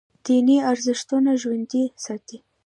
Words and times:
دیني 0.25 0.57
ارزښتونه 0.71 1.31
ژوندي 1.41 1.83
ساتي. 2.05 2.37